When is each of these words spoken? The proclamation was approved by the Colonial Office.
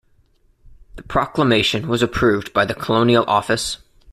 The 0.95 1.03
proclamation 1.03 1.87
was 1.87 2.01
approved 2.01 2.53
by 2.53 2.65
the 2.65 2.73
Colonial 2.73 3.23
Office. 3.27 3.77